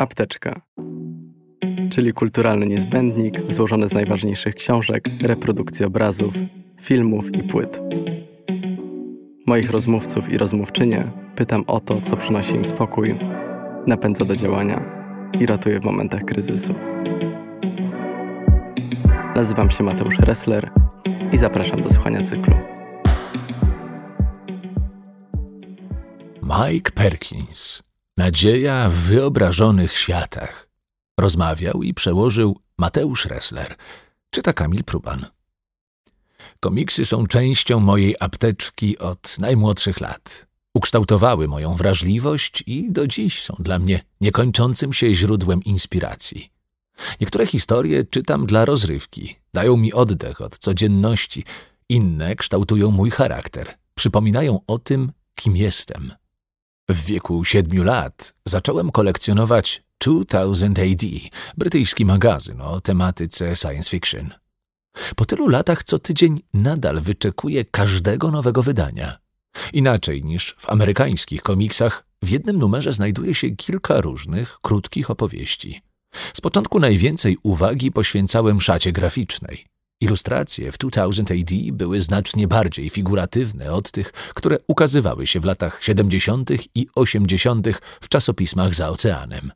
Apteczka, 0.00 0.60
czyli 1.90 2.12
kulturalny 2.12 2.66
niezbędnik 2.66 3.52
złożony 3.52 3.88
z 3.88 3.92
najważniejszych 3.92 4.54
książek, 4.54 5.08
reprodukcji 5.22 5.84
obrazów, 5.84 6.34
filmów 6.80 7.34
i 7.36 7.42
płyt. 7.42 7.80
Moich 9.46 9.70
rozmówców 9.70 10.32
i 10.32 10.38
rozmówczynie 10.38 11.10
pytam 11.36 11.64
o 11.66 11.80
to, 11.80 12.00
co 12.00 12.16
przynosi 12.16 12.54
im 12.54 12.64
spokój, 12.64 13.14
napędza 13.86 14.24
do 14.24 14.36
działania 14.36 14.84
i 15.40 15.46
ratuje 15.46 15.80
w 15.80 15.84
momentach 15.84 16.24
kryzysu. 16.24 16.74
Nazywam 19.34 19.70
się 19.70 19.84
Mateusz 19.84 20.18
Ressler 20.18 20.70
i 21.32 21.36
zapraszam 21.36 21.82
do 21.82 21.90
słuchania 21.90 22.22
cyklu. 22.22 22.54
Mike 26.42 26.90
Perkins 26.90 27.89
Nadzieja 28.20 28.88
w 28.88 28.92
wyobrażonych 28.92 29.98
światach. 29.98 30.68
Rozmawiał 31.20 31.82
i 31.82 31.94
przełożył 31.94 32.60
Mateusz 32.78 33.24
Ressler. 33.24 33.76
Czyta 34.30 34.52
Kamil 34.52 34.84
Pruban. 34.84 35.26
Komiksy 36.60 37.06
są 37.06 37.26
częścią 37.26 37.80
mojej 37.80 38.16
apteczki 38.20 38.98
od 38.98 39.38
najmłodszych 39.38 40.00
lat. 40.00 40.46
Ukształtowały 40.74 41.48
moją 41.48 41.74
wrażliwość 41.74 42.64
i 42.66 42.92
do 42.92 43.06
dziś 43.06 43.42
są 43.42 43.54
dla 43.58 43.78
mnie 43.78 44.00
niekończącym 44.20 44.92
się 44.92 45.14
źródłem 45.14 45.64
inspiracji. 45.64 46.52
Niektóre 47.20 47.46
historie 47.46 48.04
czytam 48.04 48.46
dla 48.46 48.64
rozrywki, 48.64 49.36
dają 49.54 49.76
mi 49.76 49.92
oddech 49.92 50.40
od 50.40 50.58
codzienności, 50.58 51.44
inne 51.88 52.36
kształtują 52.36 52.90
mój 52.90 53.10
charakter, 53.10 53.74
przypominają 53.94 54.60
o 54.66 54.78
tym, 54.78 55.12
kim 55.34 55.56
jestem. 55.56 56.19
W 56.90 57.04
wieku 57.04 57.44
siedmiu 57.44 57.84
lat 57.84 58.34
zacząłem 58.44 58.90
kolekcjonować 58.90 59.82
2000 59.98 60.66
AD, 60.66 61.06
brytyjski 61.58 62.04
magazyn 62.04 62.60
o 62.60 62.80
tematyce 62.80 63.56
science 63.56 63.90
fiction. 63.90 64.30
Po 65.16 65.24
tylu 65.24 65.48
latach 65.48 65.84
co 65.84 65.98
tydzień 65.98 66.40
nadal 66.54 67.00
wyczekuję 67.00 67.64
każdego 67.64 68.30
nowego 68.30 68.62
wydania. 68.62 69.18
Inaczej 69.72 70.24
niż 70.24 70.56
w 70.58 70.70
amerykańskich 70.70 71.42
komiksach, 71.42 72.06
w 72.22 72.28
jednym 72.28 72.58
numerze 72.58 72.92
znajduje 72.92 73.34
się 73.34 73.50
kilka 73.50 74.00
różnych, 74.00 74.58
krótkich 74.62 75.10
opowieści. 75.10 75.82
Z 76.34 76.40
początku 76.40 76.80
najwięcej 76.80 77.36
uwagi 77.42 77.92
poświęcałem 77.92 78.60
szacie 78.60 78.92
graficznej. 78.92 79.69
Ilustracje 80.00 80.72
w 80.72 80.78
2000 80.78 81.34
AD 81.34 81.50
były 81.72 82.00
znacznie 82.00 82.48
bardziej 82.48 82.90
figuratywne 82.90 83.72
od 83.72 83.90
tych, 83.90 84.12
które 84.12 84.58
ukazywały 84.68 85.26
się 85.26 85.40
w 85.40 85.44
latach 85.44 85.78
70. 85.82 86.50
i 86.74 86.86
80. 86.94 87.68
w 88.00 88.08
czasopismach 88.08 88.74
za 88.74 88.88
oceanem. 88.88 89.52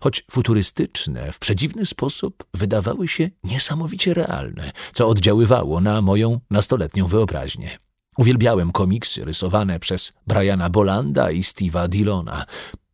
Choć 0.00 0.24
futurystyczne, 0.30 1.32
w 1.32 1.38
przedziwny 1.38 1.86
sposób 1.86 2.44
wydawały 2.54 3.08
się 3.08 3.30
niesamowicie 3.44 4.14
realne, 4.14 4.70
co 4.92 5.08
oddziaływało 5.08 5.80
na 5.80 6.02
moją 6.02 6.40
nastoletnią 6.50 7.06
wyobraźnię. 7.06 7.78
Uwielbiałem 8.18 8.72
komiksy 8.72 9.24
rysowane 9.24 9.80
przez 9.80 10.12
Briana 10.26 10.70
Bolanda 10.70 11.30
i 11.30 11.42
Steve'a 11.42 11.88
Dillona. 11.88 12.44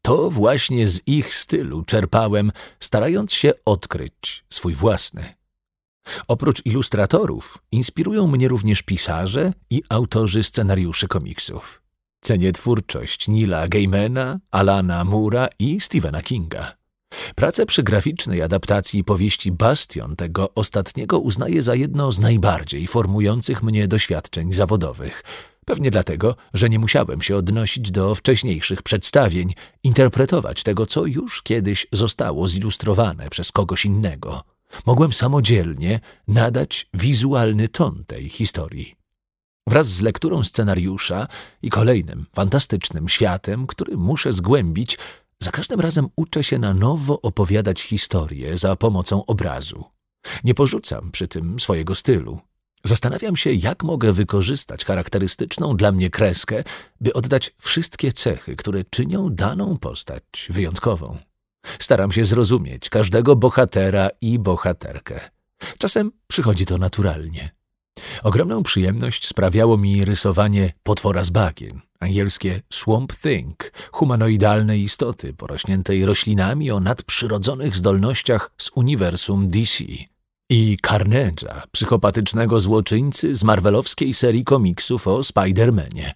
To 0.03 0.31
właśnie 0.31 0.89
z 0.89 1.01
ich 1.07 1.35
stylu 1.35 1.83
czerpałem, 1.83 2.53
starając 2.81 3.33
się 3.33 3.53
odkryć 3.65 4.45
swój 4.51 4.75
własny. 4.75 5.44
Oprócz 6.29 6.67
ilustratorów 6.67 7.59
inspirują 7.73 8.27
mnie 8.27 8.49
również 8.49 8.83
pisarze 8.83 9.53
i 9.71 9.83
autorzy 9.89 10.45
scenariuszy 10.45 11.09
komiksów. 11.09 11.83
Cenię 12.21 12.53
twórczość 12.53 13.29
Nila 13.29 13.69
Gaimana, 13.69 14.41
Alana 14.51 15.05
Mura 15.05 15.49
i 15.59 15.81
Stephena 15.81 16.23
Kinga. 16.23 16.73
Pracę 17.35 17.67
przy 17.67 17.83
graficznej 17.83 18.43
adaptacji 18.43 19.05
powieści 19.05 19.53
Bastion 19.53 20.17
tego 20.17 20.55
ostatniego 20.55 21.19
uznaję 21.19 21.63
za 21.63 21.75
jedno 21.75 22.13
z 22.13 22.21
najbardziej 22.21 22.87
formujących 22.87 23.63
mnie 23.63 23.89
doświadczeń 23.89 24.53
zawodowych. 24.53 25.23
Pewnie 25.67 25.91
dlatego, 25.91 26.37
że 26.55 26.69
nie 26.69 26.79
musiałem 26.79 27.23
się 27.23 27.37
odnosić 27.37 27.91
do 27.91 28.15
wcześniejszych 28.15 28.83
przedstawień, 28.83 29.53
interpretować 29.83 30.63
tego, 30.63 30.87
co 30.87 31.07
już 31.07 31.43
kiedyś 31.43 31.87
zostało 31.93 32.49
zilustrowane 32.49 33.31
przez 33.31 33.53
kogoś 33.53 33.85
innego 33.85 34.54
mogłem 34.87 35.13
samodzielnie 35.13 36.01
nadać 36.29 36.89
wizualny 36.95 37.69
ton 37.69 38.05
tej 38.07 38.29
historii. 38.29 38.95
Wraz 39.69 39.87
z 39.87 40.03
lekturą 40.03 40.43
scenariusza 40.43 41.27
i 41.63 41.71
kolejnym 41.71 42.27
fantastycznym 42.35 43.09
światem, 43.09 43.67
który 43.67 43.97
muszę 43.97 44.33
zgłębić, 44.33 44.99
za 45.41 45.51
każdym 45.51 45.81
razem 45.81 46.09
uczę 46.17 46.45
się 46.45 46.59
na 46.59 46.75
nowo 46.75 47.21
opowiadać 47.21 47.83
historię 47.83 48.59
za 48.59 48.77
pomocą 48.77 49.27
obrazu. 49.27 49.85
Nie 50.45 50.55
porzucam 50.55 51.11
przy 51.11 51.29
tym 51.29 51.61
swojego 51.61 51.95
stylu. 51.95 52.41
Zastanawiam 52.85 53.37
się, 53.37 53.53
jak 53.53 53.85
mogę 53.85 54.13
wykorzystać 54.13 54.85
charakterystyczną 54.85 55.77
dla 55.77 55.93
mnie 55.93 56.11
kreskę, 56.11 56.65
by 57.01 57.13
oddać 57.13 57.55
wszystkie 57.59 58.13
cechy, 58.13 58.57
które 58.57 58.85
czynią 58.85 59.31
daną 59.31 59.79
postać 59.79 60.25
wyjątkową. 60.51 61.19
Staram 61.79 62.13
się 62.13 62.25
zrozumieć 62.25 62.91
każdego 62.91 63.37
bohatera 63.37 64.11
i 64.21 64.39
bohaterkę. 64.39 65.21
Czasem 65.79 66.13
przychodzi 66.27 66.67
to 66.67 66.79
naturalnie. 66.79 67.51
Ogromną 68.23 68.63
przyjemność 68.63 69.29
sprawiało 69.29 69.79
mi 69.79 70.05
rysowanie 70.05 70.73
potwora 70.83 71.25
z 71.25 71.31
bagien, 71.31 71.81
angielskie 72.01 72.61
swamp 72.73 73.17
thing, 73.17 73.73
humanoidalnej 73.93 74.83
istoty 74.83 75.35
porośniętej 75.35 76.07
roślinami 76.07 76.71
o 76.71 76.81
nadprzyrodzonych 76.81 77.77
zdolnościach 77.77 78.51
z 78.59 78.71
uniwersum 78.75 79.49
DC 79.49 79.85
i 80.51 80.79
Carnage'a, 80.87 81.63
psychopatycznego 81.71 82.61
złoczyńcy 82.61 83.35
z 83.35 83.45
marvelowskiej 83.45 84.15
serii 84.15 84.45
komiksów 84.45 85.09
o 85.09 85.19
Spider-Manie. 85.21 86.13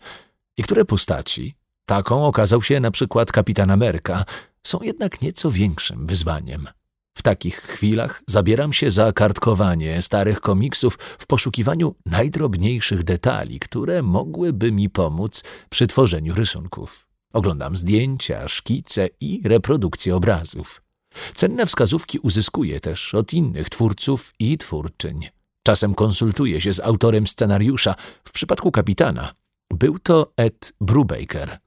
Niektóre 0.58 0.84
postaci, 0.84 1.54
taką 1.84 2.26
okazał 2.26 2.62
się 2.62 2.80
na 2.80 2.90
przykład 2.90 3.32
Kapitan 3.32 3.70
Ameryka, 3.70 4.24
są 4.68 4.78
jednak 4.82 5.22
nieco 5.22 5.50
większym 5.50 6.06
wyzwaniem. 6.06 6.68
W 7.16 7.22
takich 7.22 7.56
chwilach 7.56 8.22
zabieram 8.26 8.72
się 8.72 8.90
za 8.90 9.12
kartkowanie 9.12 10.02
starych 10.02 10.40
komiksów 10.40 10.98
w 11.18 11.26
poszukiwaniu 11.26 11.94
najdrobniejszych 12.06 13.04
detali, 13.04 13.58
które 13.58 14.02
mogłyby 14.02 14.72
mi 14.72 14.90
pomóc 14.90 15.44
przy 15.70 15.86
tworzeniu 15.86 16.34
rysunków. 16.34 17.08
Oglądam 17.32 17.76
zdjęcia, 17.76 18.48
szkice 18.48 19.08
i 19.20 19.42
reprodukcje 19.44 20.16
obrazów. 20.16 20.82
Cenne 21.34 21.66
wskazówki 21.66 22.18
uzyskuję 22.18 22.80
też 22.80 23.14
od 23.14 23.32
innych 23.32 23.70
twórców 23.70 24.32
i 24.38 24.58
twórczyń. 24.58 25.28
Czasem 25.62 25.94
konsultuję 25.94 26.60
się 26.60 26.72
z 26.74 26.80
autorem 26.80 27.26
scenariusza. 27.26 27.94
W 28.24 28.32
przypadku 28.32 28.70
kapitana 28.70 29.32
był 29.70 29.98
to 29.98 30.32
Ed 30.36 30.72
Brubaker 30.80 31.58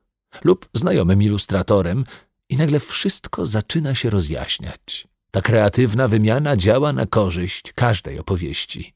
lub 0.44 0.70
znajomym 0.74 1.24
ilustratorem, 1.24 2.06
i 2.52 2.58
nagle 2.58 2.80
wszystko 2.80 3.48
zaczyna 3.48 3.96
się 3.96 4.10
rozjaśniać. 4.10 5.08
Ta 5.32 5.42
kreatywna 5.42 6.08
wymiana 6.08 6.58
działa 6.58 6.94
na 6.94 7.06
korzyść 7.06 7.74
każdej 7.74 8.20
opowieści. 8.20 8.94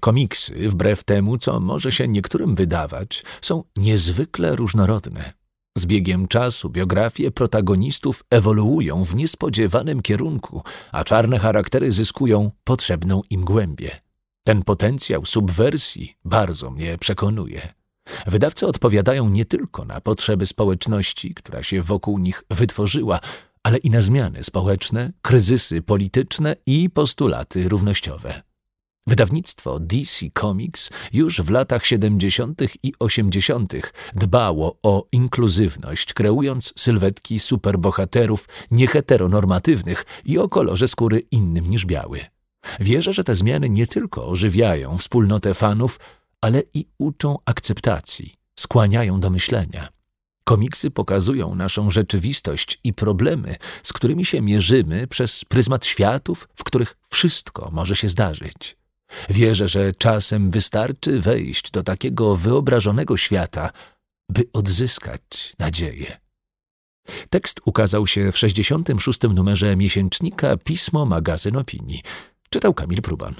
Komiksy, 0.00 0.68
wbrew 0.68 1.04
temu, 1.04 1.38
co 1.38 1.60
może 1.60 1.92
się 1.92 2.08
niektórym 2.08 2.54
wydawać, 2.54 3.24
są 3.42 3.64
niezwykle 3.76 4.56
różnorodne. 4.56 5.32
Z 5.78 5.86
biegiem 5.86 6.28
czasu 6.28 6.70
biografie 6.70 7.30
protagonistów 7.30 8.24
ewoluują 8.30 9.04
w 9.04 9.14
niespodziewanym 9.14 10.02
kierunku, 10.02 10.62
a 10.92 11.04
czarne 11.04 11.38
charaktery 11.38 11.92
zyskują 11.92 12.50
potrzebną 12.64 13.22
im 13.30 13.44
głębię. 13.44 13.90
Ten 14.44 14.62
potencjał 14.62 15.26
subwersji 15.26 16.16
bardzo 16.24 16.70
mnie 16.70 16.98
przekonuje. 16.98 17.81
Wydawcy 18.26 18.66
odpowiadają 18.66 19.28
nie 19.28 19.44
tylko 19.44 19.84
na 19.84 20.00
potrzeby 20.00 20.46
społeczności, 20.46 21.34
która 21.34 21.62
się 21.62 21.82
wokół 21.82 22.18
nich 22.18 22.44
wytworzyła, 22.50 23.18
ale 23.62 23.78
i 23.78 23.90
na 23.90 24.00
zmiany 24.00 24.44
społeczne, 24.44 25.12
kryzysy 25.22 25.82
polityczne 25.82 26.56
i 26.66 26.90
postulaty 26.90 27.68
równościowe. 27.68 28.42
Wydawnictwo 29.06 29.80
DC 29.80 30.26
Comics 30.40 30.90
już 31.12 31.40
w 31.40 31.50
latach 31.50 31.86
70. 31.86 32.62
i 32.82 32.92
80. 32.98 33.72
dbało 34.14 34.78
o 34.82 35.06
inkluzywność, 35.12 36.14
kreując 36.14 36.72
sylwetki 36.76 37.40
superbohaterów 37.40 38.48
nieheteronormatywnych 38.70 40.04
i 40.24 40.38
o 40.38 40.48
kolorze 40.48 40.88
skóry 40.88 41.22
innym 41.30 41.70
niż 41.70 41.86
biały. 41.86 42.20
Wierzę, 42.80 43.12
że 43.12 43.24
te 43.24 43.34
zmiany 43.34 43.68
nie 43.68 43.86
tylko 43.86 44.28
ożywiają 44.28 44.98
wspólnotę 44.98 45.54
fanów, 45.54 45.98
ale 46.42 46.62
i 46.74 46.86
uczą 46.98 47.38
akceptacji, 47.44 48.34
skłaniają 48.60 49.20
do 49.20 49.30
myślenia. 49.30 49.88
Komiksy 50.44 50.90
pokazują 50.90 51.54
naszą 51.54 51.90
rzeczywistość 51.90 52.78
i 52.84 52.92
problemy, 52.94 53.56
z 53.82 53.92
którymi 53.92 54.24
się 54.24 54.42
mierzymy 54.42 55.06
przez 55.06 55.44
pryzmat 55.44 55.86
światów, 55.86 56.48
w 56.54 56.64
których 56.64 56.96
wszystko 57.10 57.70
może 57.72 57.96
się 57.96 58.08
zdarzyć. 58.08 58.76
Wierzę, 59.30 59.68
że 59.68 59.92
czasem 59.92 60.50
wystarczy 60.50 61.20
wejść 61.20 61.70
do 61.70 61.82
takiego 61.82 62.36
wyobrażonego 62.36 63.16
świata, 63.16 63.70
by 64.28 64.44
odzyskać 64.52 65.54
nadzieję. 65.58 66.20
Tekst 67.30 67.60
ukazał 67.64 68.06
się 68.06 68.32
w 68.32 68.38
66. 68.38 69.20
numerze 69.22 69.76
miesięcznika 69.76 70.56
Pismo 70.56 71.06
Magazyn 71.06 71.56
Opinii. 71.56 72.02
Czytał 72.50 72.74
Kamil 72.74 73.02
Pruban. 73.02 73.34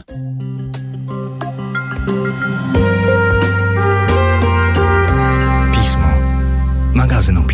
Pismo. 7.23 7.33
Magazyn 7.33 7.39
opinii. 7.39 7.52